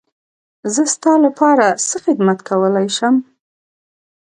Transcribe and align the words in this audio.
زه 0.73 0.81
ستا 0.95 1.13
لپاره 1.25 1.65
څه 1.87 1.95
خدمت 2.05 2.39
کولی 2.49 2.87
شم. 2.97 3.15